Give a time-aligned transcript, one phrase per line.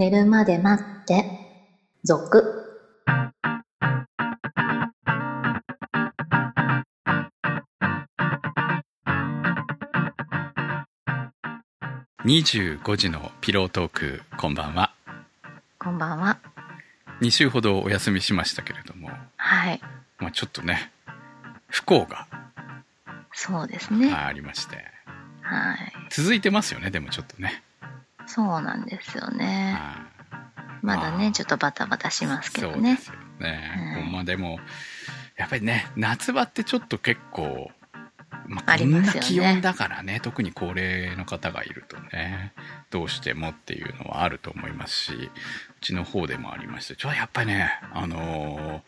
[0.00, 1.26] 寝るまで待って、
[2.04, 2.42] 続。
[12.24, 14.94] 25時のピロートークこんばんは
[15.78, 16.38] こんばんは。
[17.20, 19.82] 2週ほどお休みしましたけれども、はい。
[20.18, 20.90] まあ、ちょっとね
[21.68, 22.26] 不幸が
[23.34, 24.10] そうですね。
[24.10, 24.76] ありまして
[25.42, 25.92] はい。
[26.08, 27.62] 続いてますよねでもちょっとね、
[28.34, 29.76] そうなんですよね。
[29.78, 30.10] は
[30.82, 32.74] まだね、まあちょっとバタバタしますいけどね。
[32.74, 34.58] そうですよね、はいまあでも
[35.36, 37.70] やっぱりね夏場ってちょっと結構、
[38.46, 42.52] まああ、こんな気温だからね特に高齢の方がいるとね
[42.90, 45.30] どうしてもっていうのはあると思いますしう
[45.80, 48.80] ちの方でもありましてちょっとやっぱりねあのー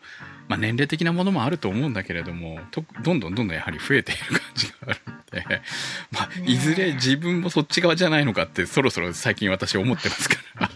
[0.47, 4.99] まあ、年齢的なものもあると思うんだけれどもとどんどんどんどんやはり増えている感じがある
[5.41, 5.61] ので、
[6.11, 10.69] まあ、いずれ自分もそっち側じゃないのかってそろそろ最近私思ってますから。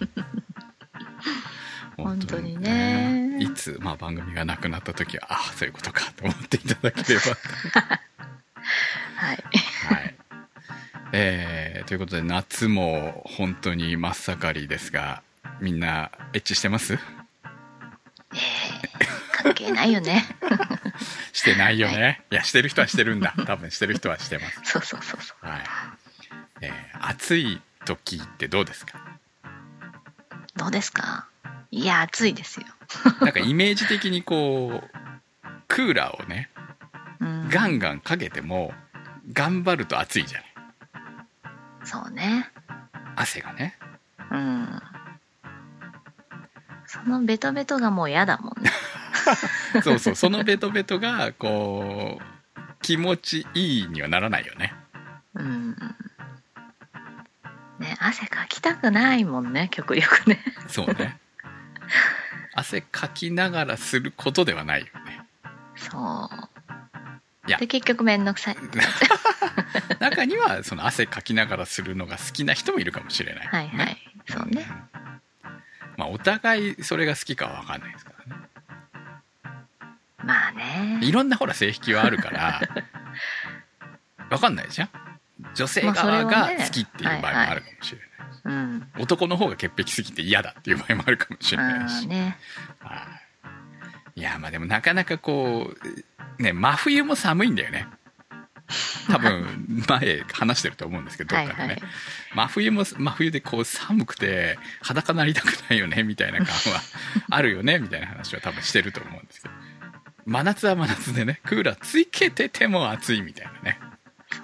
[1.98, 7.26] 本当にねいつ、まあ、番組がなくなった時はああそういうことかと思っていただければ
[9.15, 9.43] はい。
[9.90, 10.15] はい。
[11.13, 15.23] えーということで夏も本当に真っ盛りですが
[15.62, 16.93] みんなエッチしてます？
[16.93, 16.99] えー、
[19.32, 20.26] 関係ないよね。
[21.51, 25.45] してないよね、い、やしてる人はしてるんだ 多分してる人はしてますそうそうそうそう。
[25.48, 25.62] はい、
[26.62, 28.99] えー暑い時ってどうですか？
[30.55, 31.27] どうですか？
[31.71, 32.65] いや、暑いですよ。
[33.21, 34.98] なんかイメージ的にこう
[35.67, 36.49] クーラーをね
[37.20, 37.49] うん。
[37.49, 38.73] ガンガンかけても
[39.34, 40.54] 頑張ると暑いじゃない
[41.84, 42.49] そうね。
[43.15, 43.77] 汗がね
[44.32, 44.82] うん。
[46.85, 48.71] そのベトベトがもう嫌だもんね。
[49.83, 52.23] そうそうそのベトベトがこう
[52.81, 54.73] 気持ちいいにはならないよね
[55.35, 55.75] うん。
[57.79, 60.43] ね、汗かきたくないもんね、極力ね。
[60.67, 61.20] そうね
[62.55, 65.22] 汗かきながらすることではないよね
[65.75, 66.47] そう。
[67.47, 68.57] いやで、結局めんどくさい。
[70.01, 73.97] 中にはその汗かきながらするのが好きな人もいるかもしれない、はいはい。
[74.27, 74.67] そうね。
[75.97, 78.06] まあお互いそれが好きかは分かんないです。
[81.01, 82.61] いろんなほら性癖はあるから
[84.29, 84.89] 分かんないじゃん。
[85.53, 88.87] 女性側が好きっていう場合もあるかもしれない、うん。
[88.97, 92.37] 男の方が潔癖すぎて嫌だっていう場合もあるかもしれないあし、あね。
[92.79, 93.07] は
[94.16, 94.19] い。
[94.19, 95.71] いやまあでもなかなかこ
[96.39, 97.87] うね真冬も寒いんだよね。
[99.07, 101.81] 多分 前話してると思うんですけどどっかでね、はいはい
[102.35, 106.81] 真冬も真冬でこう寒くて裸なりたくないよねみたいな感は
[107.31, 109.53] あるよねみたいな話は多分してると思うんですけど
[110.27, 113.79] 真夏は真夏でねクーラーつけてても暑いみたいなね
[114.29, 114.39] そ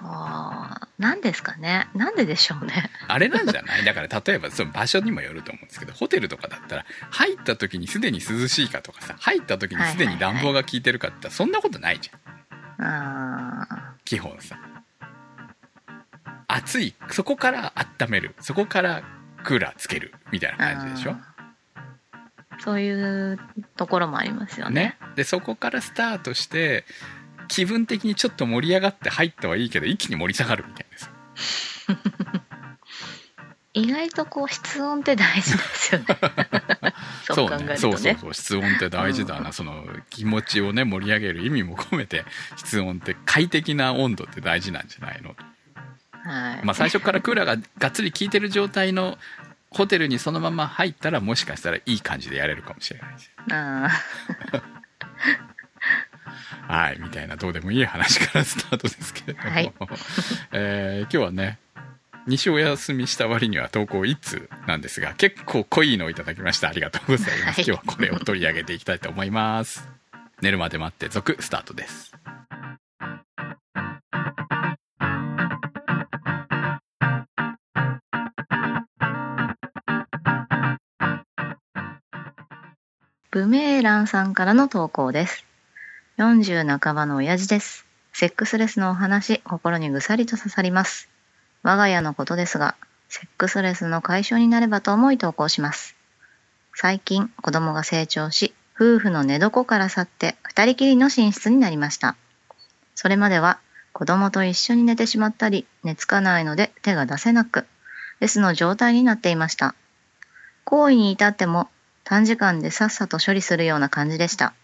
[0.98, 1.88] なんですかね。
[1.94, 2.90] なんででしょうね。
[3.06, 3.84] あれなんじゃない？
[3.84, 13.94] だから例えばその場所にもよると思うんですけどホテルとかだったら入った時にすでに涼しいかとかさ入った時にすでに暖房が効いてるかって言ったらそんなことないじゃんああ。
[14.06, 14.56] 基本さ
[16.48, 19.02] 暑いそこから温めるそこから
[19.44, 21.16] クーラーつけるみたいな感じでしょ？
[22.60, 23.38] そういう
[23.76, 24.74] ところもありますよね。
[24.74, 26.84] ねでそこからスタートして
[27.48, 31.10] 気分的にちょっと盛り上がって入ったはいいけど一気に盛り下がるみたいなさ
[33.74, 36.06] 意外とこう室温って大事ですよね。
[37.26, 37.76] そう考えるとね。
[37.76, 42.24] そうそうそう室温って大事だな、その気持ちをね盛り上げる意味も込めて
[42.56, 45.34] 室温って快適な温度って大事なんじゃないの？
[46.24, 46.64] はい。
[46.64, 49.18] まあ最初からクーラーががっつり効いてる状態の
[49.74, 53.28] ホテルにそのまま入ったらもしかしたらいい感じでやれるかもしれないし。
[53.50, 53.90] あ
[56.66, 59.72] はいみたいなどうでもいい話からスタートですけれども、はい。
[60.52, 61.58] えー今日はね
[62.28, 66.68] 2週お休みした割には投稿1通なんですが結構濃いのをいただきました。
[66.68, 67.64] ありがとうございます、はい。
[67.64, 69.88] 今日はこれを取り上げていきたいと思います。
[70.40, 72.12] 寝るまで待って続スタートです
[83.34, 85.44] ブメーランさんからの投稿です。
[86.18, 87.84] 40半ばの親父です。
[88.12, 91.08] セックスレスのお話、心にぐさりと刺さります。
[91.64, 92.76] 我が家のことですが、
[93.08, 95.96] セックスレスの解消になればと思い投稿します。
[96.76, 102.14] 最近、子供が成長し、夫婦の寝床から去って二人きりの寝室になりました。
[102.94, 103.58] それまでは、
[103.92, 107.66] 子供と一緒に寝てしまったり、寝つかないので手が出せなく、
[108.20, 109.74] レスの状態になっていました。
[110.62, 111.68] 行為に至っても
[112.04, 114.54] 短時間でさっさと処理するような感じでした。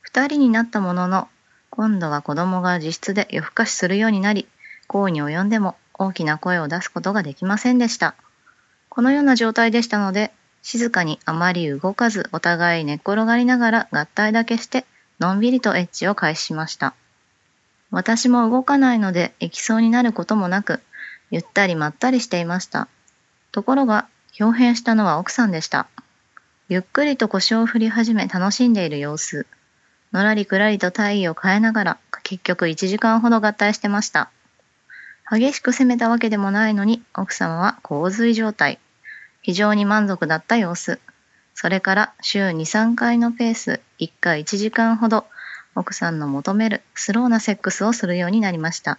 [0.00, 1.28] 二人になったものの、
[1.70, 4.48] 今度は子供が自室で夜更かしするようになり、
[4.86, 8.14] 行為に及んでも大きな声を出すことができませんでした。
[8.88, 10.32] このような状態でしたので、
[10.62, 14.84] 静かにあまり動かずお互い寝っ転がりながら合体だけして
[15.18, 16.94] のんびりとエッチを開始しました。
[17.90, 20.80] 私も動かないので行きそうになることもなく、
[21.30, 22.88] ゆったりまったりしていました。
[23.50, 24.08] ところが、
[24.40, 25.88] 表変したのは奥さんでした。
[26.72, 29.44] ゆっくりと腰を振り始め楽しんでいる様子。
[30.10, 34.30] のらりくらりと体位を変えながら、結局1時間ほど合体してました。
[35.30, 38.78] 激しく攻めたわけでもないのに、奥様は洪水状態。
[39.42, 40.98] 非常に満足だった様子。
[41.52, 45.26] それから週2、3回のペース、1回1時間ほど、
[45.74, 48.98] 奥さんの求めるスローなセックスをするようになりました。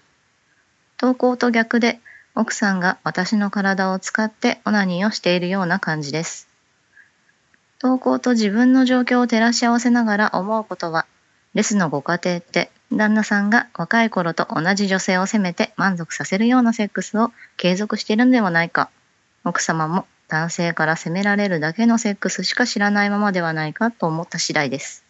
[0.98, 2.00] 投稿と逆で、
[2.36, 6.53] 奥さんが私の体を使ってオナニーをしているような感じです。
[7.84, 11.06] 投稿と自分の状況を照らし合わせながら思うことは、
[11.54, 18.90] レスのご家庭って旦那さんが若い頃と同じ女性を責めて満足させるようなセックスを継続しているのではないか。
[19.44, 25.04] 奥様も男性から責められるだけのセックスしか知らないままではないかと思った次第です。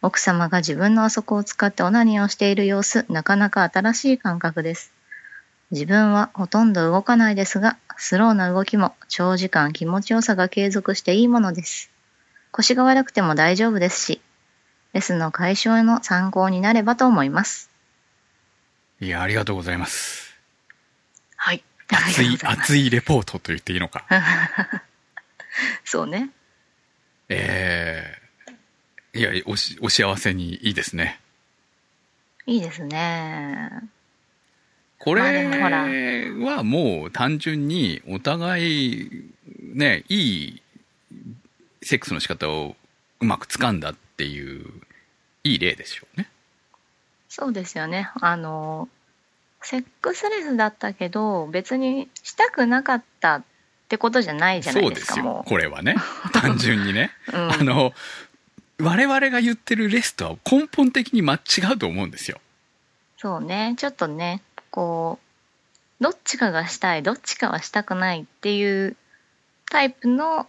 [0.00, 4.91] 奥様が自分のあそこを使ってオナニーをしている様子、なかなか新しい感覚です。
[5.72, 11.90] 自分はほとんど動かないですが、スローな動きも長時間気持ちよさが継続していいものです。
[12.50, 14.20] 腰が悪くても大丈夫ですし、
[14.92, 17.70] レスの解消の参考になればと思います。
[19.00, 20.34] いや、ありがとうございます。
[21.36, 21.64] はい。
[21.88, 24.04] 熱い、熱いレポートと言っていいのか。
[25.86, 26.28] そうね。
[27.30, 31.18] えー、いや、おし、お幸せにいいですね。
[32.44, 33.70] いいですね。
[35.04, 39.32] これはもう単純にお互い
[39.74, 40.62] ね、いい
[41.82, 42.76] セックスの仕方を
[43.20, 44.64] うまく掴んだっていう
[45.42, 46.28] いい例でしょうね。
[47.28, 48.10] そうですよね。
[48.20, 48.88] あの、
[49.60, 53.42] セックスレスだったけど、別にしたくなかったっ
[53.88, 55.44] てことじゃないじゃなそいうでか、ですすよも。
[55.48, 55.96] これはね。
[56.32, 57.10] 単純にね。
[57.32, 57.32] う。
[57.36, 57.92] うん、あの、
[58.78, 62.40] 我々が言ってるレスとは根本的に間違うと思うんですよ。
[63.18, 63.74] そうね。
[63.76, 65.20] ちょっとね、こ
[66.00, 68.96] う、どっちかがしたい、どっちかはしたくないっていう
[69.70, 70.48] タイプの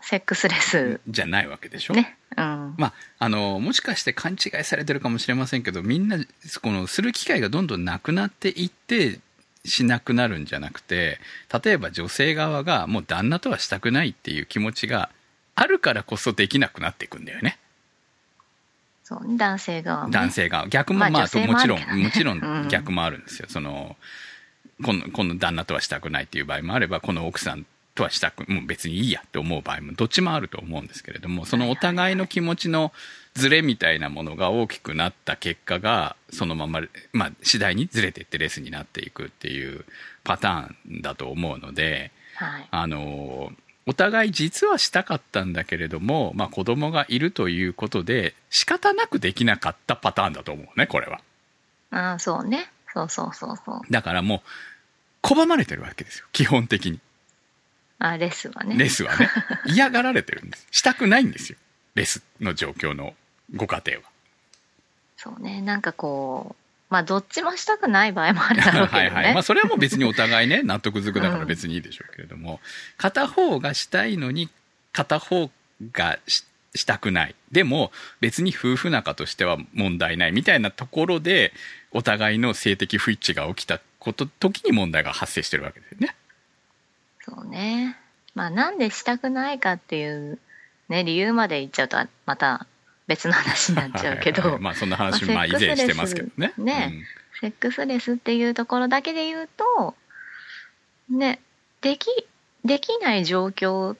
[0.00, 1.94] セックスレスじゃないわけでしょ？
[1.94, 2.16] ね。
[2.36, 2.74] うん。
[2.76, 6.18] まあ、あの、もしかして勘違いされてるかもしれませんけど、みんな、
[6.62, 9.20] この、する機会がどんどんなくなっていって、
[9.64, 11.20] しなくなるんじゃなくて、
[11.62, 15.10] 例えば女性側がもう旦那とはしたくないっていう気持ちが
[15.56, 17.58] あるからこそできなくなっていくんだよね。
[19.08, 19.38] そうね。
[19.38, 20.12] 男性側も、ね。
[20.12, 20.68] 男性側。
[20.68, 23.46] 逆もまあまあ、ももちろん、もちろうんん 逆もあるんですよ。
[23.48, 23.96] その、
[24.84, 27.64] この、この旦那とはしたくないっていう場合もあれば、この奥さん
[27.94, 32.92] とはしたく、もう別にいいやって思う場合も、どっちもあると思うんですけれども、そのお互いの気持ちの
[33.32, 36.82] ズレみたいなものが大きくなった結果が、そのまま、
[37.14, 39.86] まあ、次第にずれていってレスになっていくっていう
[40.22, 42.68] パターンだと思うので、はい。
[42.70, 43.52] あの、
[43.88, 51.22] お互い実はしたかったんだけれども、まあ子供がいるということで仕方なくできなかったパターンだと思うね、これは。
[51.90, 52.70] ああ、そうね。
[52.92, 53.80] そうそうそうそう。
[53.90, 54.42] だからも
[55.24, 57.00] う拒まれてるわけですよ、基本的に。
[57.98, 58.76] あレスはね。
[58.76, 59.30] レスはね。
[59.64, 60.66] 嫌がられてるんです。
[60.70, 61.58] したくないんですよ。
[61.94, 63.14] レスの状況の
[63.56, 64.04] ご家庭は。
[65.16, 65.62] そうね。
[65.62, 68.98] なんかこう、まあどっちもしたくない場合もあるだろうけどね。
[68.98, 69.34] はいはい。
[69.34, 72.60] まあそれはもう別にお互いね、 納得づくだから別にいいでしょうけれども、
[72.96, 74.48] 片方がしたいのに
[74.92, 75.50] 片方
[75.92, 77.34] がししたくない。
[77.50, 81.52] でも別に夫婦仲としては問題ないみたいなところで、
[81.92, 86.14] お互いの性的不一致が起きたこと、時に問題が発生してるわけですよね。
[87.22, 87.96] そうね。
[88.34, 90.38] まあなんでしたくないかっていう
[90.88, 92.66] ね、理由まで言っちゃうとまた
[93.08, 96.52] 別の話になっちゃうけど、はいまあそんな話まあまあ以前してますけどね。
[96.56, 97.02] ね
[97.40, 99.94] セックスレスっていうところだけで言うと、
[101.10, 101.40] ね、
[101.80, 102.06] でき、
[102.64, 103.96] できない状況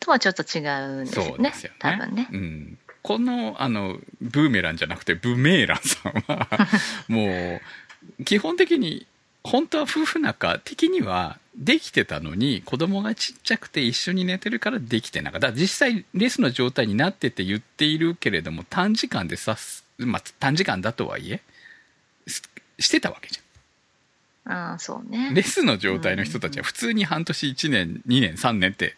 [0.00, 1.50] とはちょっと違うんですよね。
[1.50, 1.54] ね。
[1.78, 2.28] 多分ね。
[2.32, 2.78] うん。
[3.02, 6.48] この、あの、ブーメランじゃなくて、ブメーランさんは、
[7.08, 7.60] も
[8.18, 9.06] う、基本的に、
[9.50, 15.52] 本当は夫婦仲的にはできてたのに、子供がちっちゃくて一緒に寝てるからできてなかった。
[15.52, 21.40] 実際、レスの状態になってて言っているけれども、短時間でさす、まあ、短時間だとはいえ、
[22.26, 22.42] し
[22.78, 24.52] してたわけじゃん。
[24.52, 25.30] ああ、そうね。
[25.34, 28.94] レスの状態の人たちは普通に半年、1年、2年、3年って、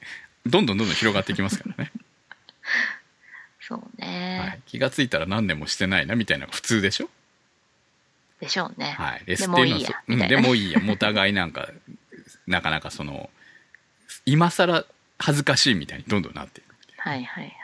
[0.46, 1.92] どんどんどんどん広がっていきますからね。
[3.60, 4.58] そうはね。
[4.58, 7.08] い、気がついたら何年もしてないなみたいなのが普通でしょ？
[8.40, 8.92] でしょうね。
[8.98, 9.22] はい。
[9.26, 10.80] レスでっていうのはもいいやそうんでもいいや。
[10.88, 11.68] お互いなんか、
[12.46, 13.30] なかなかその、
[14.24, 14.84] 今更
[15.18, 16.74] 恥ずかしいみたいにどんどんなっていく。
[16.98, 17.56] はいはいはい。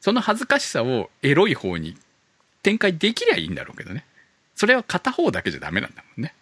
[0.00, 1.96] その恥ずかしさをエロい方に
[2.62, 4.04] 展開できりゃいいんだろうけどね。
[4.54, 6.34] それは片方だけじゃダメなんだもんね。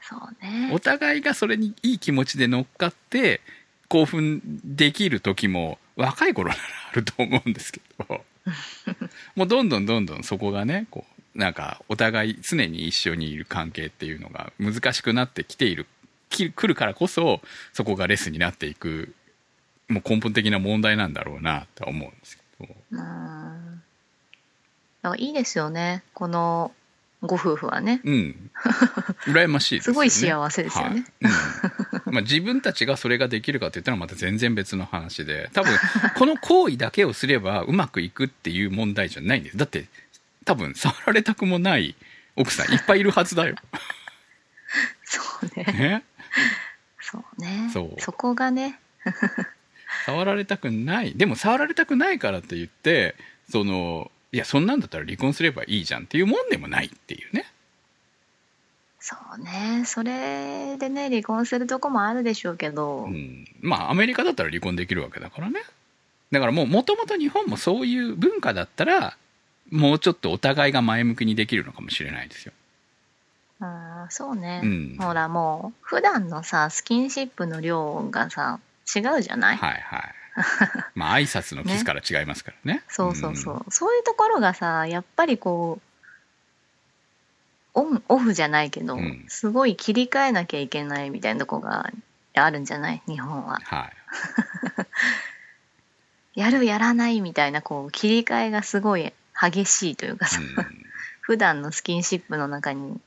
[0.00, 0.78] そうねお。
[0.78, 3.40] 互いがそれにいい気持ちで乗っかって、
[3.88, 6.60] 興奮できる時も若い頃なら
[6.92, 8.24] あると思うんですけど、
[9.34, 15.86] もうどんどんどんどんそこがね、こう、なんかお互い常に一緒にいる関係っていうのが難しくなってきている、
[16.30, 17.40] き来るからこそ、
[17.72, 19.14] そこがレスになっていく、
[19.88, 22.74] もう根本的な問題なんだろうなとは思うんですけど。
[22.92, 23.82] うん。
[25.18, 26.02] いいですよね。
[26.14, 26.72] この
[27.20, 28.00] ご夫婦はね。
[28.04, 28.50] うん。
[29.26, 29.94] 羨ましいですよね。
[29.98, 31.32] すごい幸せですよねはい
[32.06, 35.72] うんまあ自分たちがそれができるかって言ったらまた全然別の話で、多分
[36.16, 39.56] この行為だけをすればうまくいくっていう問題じゃないんです。
[39.56, 39.86] だって
[40.44, 41.94] 多分触られたくもない
[42.36, 43.56] 奥さんいっぱいいるはずだよ。
[45.04, 45.64] そうね。
[45.64, 46.04] ね？
[47.00, 47.70] そうね。
[47.72, 48.78] そうそこがね。
[50.06, 51.14] 触られたくない。
[51.14, 53.14] でも触られたくないからって言って、
[53.50, 57.46] その、いや、そんなんだったら離婚すればいいじゃんっていうもんでもないっていうね。
[58.98, 59.82] そうね。
[59.84, 63.04] それでね、離婚するとこもあるでしょうけど。
[63.04, 65.60] うん、まあアメリカだったら離婚できるわけだからね
[66.32, 69.16] だからもうもともと日本もそういう文化だったら
[69.76, 72.52] もうちょっとお互いが前向きにできるのかもしれないですよ。
[73.60, 74.96] あーそうね、うん。
[75.00, 78.60] ほらもう普段のさスキンシップの量がさ
[78.94, 80.14] 違うじゃない、はいはい。
[80.94, 82.82] まあ挨拶のキスから違いますからね。
[82.90, 85.80] そうそうそう、そういうところがさやっぱりこ
[87.74, 89.24] うオンオフじゃないけど、うん。
[89.28, 91.90] すごい切り替えなきゃいけないみたいなとこが
[92.34, 93.02] あるんじゃない？
[93.08, 93.60] 日本は。
[93.64, 93.92] はい。
[96.40, 99.12] やるやらないみたいなこう切り替えがすごい
[99.50, 100.84] 激しいというかさ、うん。
[101.20, 103.00] 普段のスキンシップの中に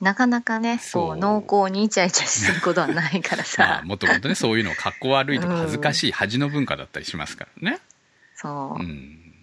[0.00, 1.16] なかなかねそうこう。
[1.16, 5.60] 濃厚にイチャイチャすることはないからまあさもともとねそういうの格好悪いとかうん。
[5.60, 7.80] 恥ずかしい恥の文化だったりしますからね。
[8.36, 9.34] そう、うん。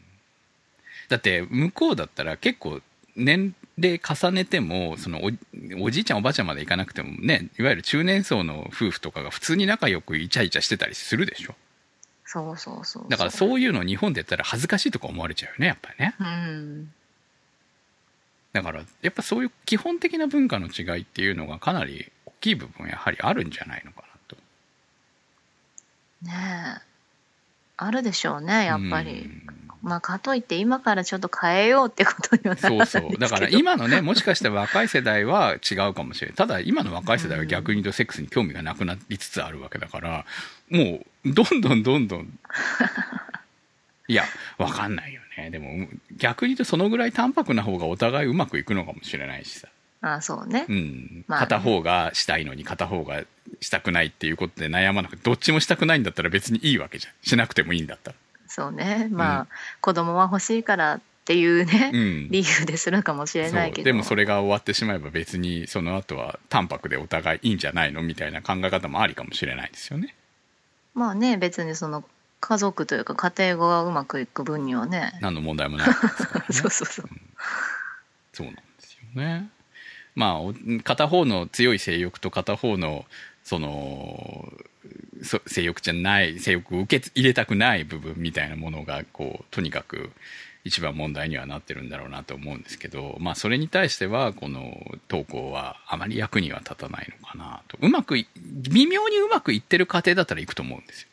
[1.09, 2.81] だって向こうだったら結構
[3.15, 5.31] 年齢重ねてもそのお
[5.83, 11.55] おじいちゃんおばあちゃんまでいかなくてもねいわゆる中年層の夫婦とかが普通に仲良くイチャイチャしてたりするでしょ
[12.25, 16.15] そうそうそうだからそういうの日本でやったら恥ずかしいとか思われちゃうよねやっぱりね。
[16.19, 16.91] うん。
[18.53, 24.37] だからやっぱそういう基本的な文化の違いっていうのがかなり大きい部分やはりあるんじゃないのかなと。
[26.23, 26.31] ね
[26.79, 26.81] え。
[27.77, 33.19] あるでしょうねやっぱり、うんまあかといって今からちょっと変えようってことにはならそうそう。
[33.19, 36.35] だから今のねもしかしたら若い世代は違うかもしれない。
[36.35, 40.25] ただ今の若い世代は逆に言うとセックスに興味がなくなりつつあるわけだから
[40.71, 42.39] もうどんどんどんどん。
[44.07, 44.23] いや
[44.57, 45.51] わかんないよね。
[45.51, 45.87] でも
[46.17, 49.67] 逆に言うとそのぐらい淡白な方がお互いうまくいくのかもしれないしさ、
[50.01, 51.25] あそうね、うん。
[51.27, 53.23] まあね片方がしたいのに片方が
[53.61, 57.13] したくないっていうことで悩まなくてどっちもしたくないんだったら別にいいわけじゃん。
[57.21, 59.07] しなくてもいいんだったらそうね。
[59.11, 59.47] まあ、
[59.81, 62.29] 子供は欲しいからっていうね、うん。
[62.31, 63.85] 理由でするかもしれないけど。
[63.85, 70.15] でもそれが終わってしまえば別にその後は淡白でお互いいいんじゃないのみたいな考え方もありかもしれないですよね。
[70.93, 72.03] まあね別にその
[72.39, 75.17] 家族というか家庭がうまくいく分にはね。
[75.19, 76.45] 何の問題もないですからね。
[76.53, 77.09] そうそうそう。
[78.33, 79.49] そうなんですよね。
[80.13, 83.05] まあお片方の強い性欲と片方の
[83.45, 84.51] その
[85.23, 90.11] そ性欲じゃない性欲を受け入れたくない部分みたいなものがこうとにかく
[90.65, 94.75] 一番問題にはなってるんだろうなと思うんですけど、まあ、それに対してはこの
[95.07, 97.77] 投稿はあまり役には立たないのかなと。
[97.81, 101.07] うまくい微妙にうまくいってる家庭だったらいくと思うんですよ。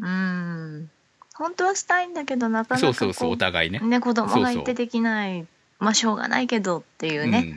[0.00, 0.90] うん。
[1.34, 3.78] 本当はしたいんだけどなかなかこそうそうそうお互いね。
[3.80, 5.46] ね子供がいてできない。
[5.78, 7.54] まあしょうがないけどっていうね、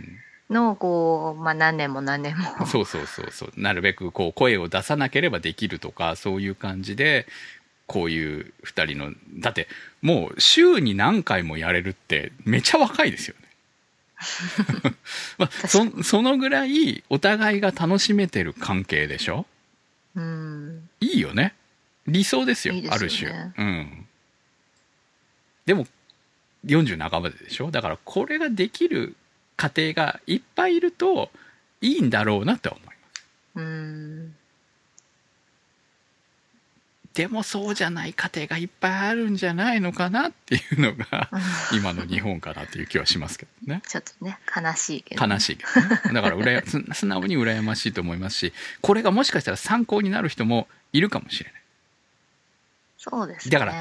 [0.49, 2.45] のをこう、まあ、何年も何年も。
[2.59, 3.51] うん、そうそうそうそう。
[3.57, 7.27] なるべくこう声を出さなければできるとかそういう感じで
[7.87, 9.67] こういう2人のだって
[10.01, 13.45] もう週に何回もやれるってめちゃ若いですよね。
[15.37, 19.45] まあ、そそのぐらいお互いが楽しめてる関係でしょ？
[20.15, 20.89] うん。
[21.01, 21.53] いいよね。
[22.07, 22.87] 理想ですよね。
[22.91, 23.29] ある種。
[23.57, 24.05] うん。
[25.65, 25.85] でも
[26.65, 27.71] 40半ばででしょ？
[27.71, 29.15] だからこれができる
[29.57, 31.29] 家庭がいっぱいいると
[31.81, 32.95] いいんだろうなって思います
[33.55, 34.35] うん。
[37.15, 41.29] でもそうじゃない家庭がいっぱいあるんじゃないのかなっていうのが
[41.74, 43.81] 今の日本かなっていう気はしますけどね。
[43.88, 46.13] ちょっとね悲しいけど悲しいけどね。
[46.13, 47.93] だからうらやす素直に羨ましい。
[47.93, 48.17] と思い。
[48.17, 51.00] ますしこれがもしかしたら参考になる人もい。
[51.00, 51.62] るかもしれない。
[52.97, 53.74] そうですねだから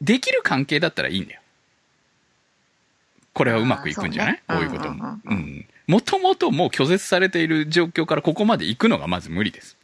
[0.00, 1.16] できる関係だったらい。
[1.16, 1.20] い。
[1.20, 1.39] んだよ
[3.32, 4.42] これはうまくいくんじゃない、ね。
[4.48, 5.18] こういうことも。
[5.86, 9.76] もともともう拒絶されている状況からここまで行くのがまず無理です。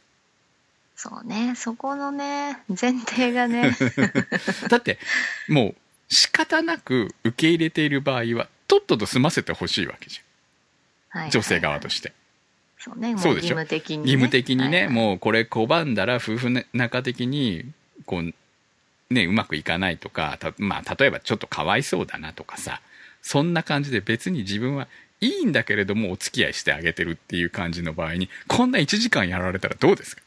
[0.95, 1.53] そうね。
[1.55, 3.71] そこのね前提がね。
[4.69, 4.97] だって
[5.47, 5.75] もう
[6.09, 11.21] 仕方なく受け入れている場合はとっとと済ませてほしいわけじゃん。
[11.21, 12.13] はい女性側として、
[12.79, 13.13] そうね。
[13.13, 13.55] もうそうでしょ？
[13.59, 14.93] 義務的に、ね、義務的にね、はいはい。
[14.93, 17.65] もうこれ拒んだら夫婦仲的に
[18.05, 18.33] こう
[19.13, 22.81] ねうまくいかないとかたまあ例えばちょっとかわいそうだなとかさ
[23.27, 24.87] そんな感じで別に自分は
[25.19, 30.21] いいんだけれどもお付き合いしてあげてるっていう感じの場合にこんな1時間やられたらどうですか？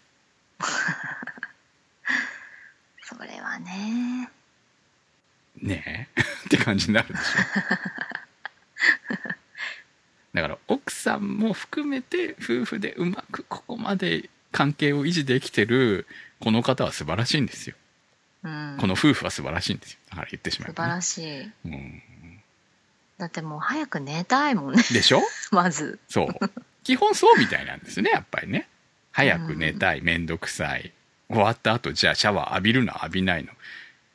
[3.03, 4.29] それはね。
[5.63, 6.21] ねえ。
[6.47, 7.23] って感じになるでしょ。
[10.35, 16.07] だから奥さんも含めて夫婦でうまくここまで関係を維持できてる
[16.39, 17.77] この方は素晴らしいんですよ。
[18.45, 18.77] うん。
[18.81, 19.99] この夫婦は素晴らしいんですよ。
[20.11, 21.51] だから言ってしまえ素晴ばね、らしい。
[21.65, 22.03] うん、
[23.21, 24.83] だってもう早く寝たいもんね。
[24.93, 25.23] でしょ？
[25.53, 26.01] まず。
[26.09, 26.51] そう。
[26.83, 28.67] 基本そうみたいなんですねやっぱりね。
[29.13, 30.93] 早く寝たい面倒くさい。
[31.29, 33.53] 終わった後じゃあシャワー浴びるの浴びないの。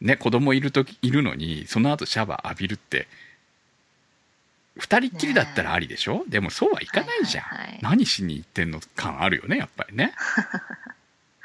[0.02, 3.08] ね子供いる時いるのにその後シャワー浴びるって
[4.78, 7.80] 二人っきりだったらありでしょ、でもそうはいかないじゃん、はいはいはい。
[7.82, 10.14] 何しに行ってんの感あるよねやっぱりね。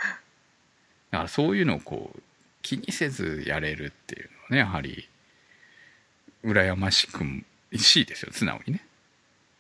[1.13, 2.21] だからそういうのをこう
[2.63, 5.09] 気にせずやれるっていうのはねやはり
[6.45, 7.23] 羨ましく
[7.79, 8.85] しいですよ素直にね。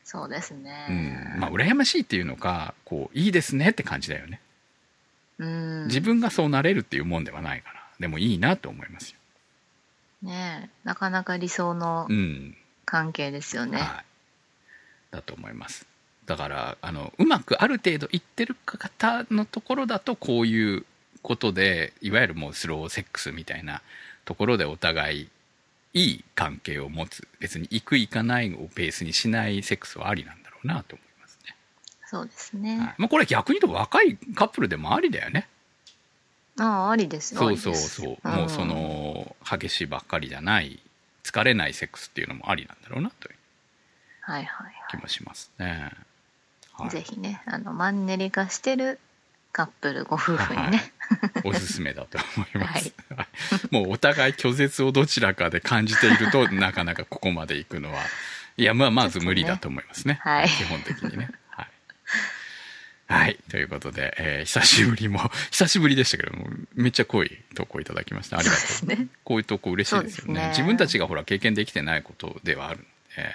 [0.04, 0.86] そうですね。
[0.88, 4.40] うん、まあ羨ましいっていうのかこういいですねって感じだよね、
[5.38, 5.86] うん。
[5.86, 9.16] 自分がそうなれるっていうもんではないからでもいいなと思いますよ。
[10.22, 14.04] ねえなかなか理想のうん、関係ですよね、はい。
[15.12, 15.86] だと思います。
[16.26, 20.84] だからあのうまくある程度いってる方のところだとこういう
[21.22, 23.82] ことでいわゆるもうスローセックスみたいな
[24.24, 25.28] ところでお互い
[25.92, 27.26] いい関係を持つ。
[27.40, 31.56] 別に行く行かないをベースにしないセックスはありなんだろうなと思いますね。
[32.06, 32.94] そうですね、はい。
[32.98, 35.48] まあ、これ逆に言うと若いカップルでもありだよね。
[36.58, 37.40] ああありですよ。
[37.40, 40.80] そうそうそう、もうその激しいばっかりじゃない
[41.24, 43.34] 疲れないセックスっていうのもありなんだろうなという
[44.20, 45.90] はいはい気もしますね、
[46.72, 46.88] ははい。
[46.88, 48.98] い、ぜひねあのマンネリ化してる
[49.52, 50.92] カップルご夫婦にね、
[51.44, 53.26] おすすめだと思います、はい。
[53.70, 58.02] もうお互い拒絶をどちらかで感じていると なかなかここまで行くのは
[58.56, 60.20] いやまあまず無理だと思いますね。
[60.22, 60.48] はい。
[60.48, 61.30] 基本的にね。
[61.48, 61.68] はい。
[63.06, 63.38] はい。
[63.50, 68.38] ということで、えー久しぶりも、久しぶりでしたけども、めっちゃ濃い投稿いただきました。
[68.38, 68.66] ありがとう。
[68.66, 69.06] そうね。
[69.24, 70.40] こういう投稿嬉しいですよね。
[70.40, 70.48] ね。
[70.48, 73.34] 自分たちがほら経験できてないことではあるので、うん、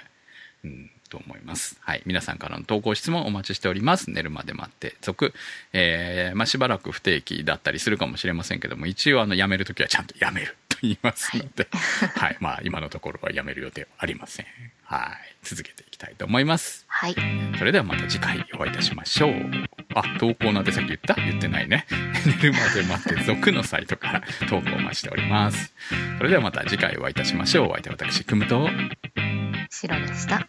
[1.08, 1.76] と思います。
[1.80, 2.02] はい。
[2.06, 4.10] 皆さんからの投稿質問お待ちしております。
[4.10, 5.32] 寝るまで待って、続。
[5.72, 11.68] えーまあ、しばらく不定期だったりするかもしれませんけども、一応あの、辞めるときはちゃんと辞めると言いますので、
[12.16, 14.46] はい、まあ、今のところは辞める予定はありません。
[14.84, 15.46] はい。
[15.46, 16.84] 続けていきたいと思います。
[16.88, 17.14] はい
[17.58, 19.32] それではまた次回お会いいたしましょう。
[19.94, 21.14] あ、投稿なんてさっき言った？
[21.14, 21.86] 言ってないね。
[22.26, 25.72] 寝るまで待って、続のサイトから投稿をお待ちしております。
[26.18, 27.68] それではまた次回お会いいたしましょう。
[27.68, 28.68] お相手は私、くむと、
[29.70, 30.46] 白でした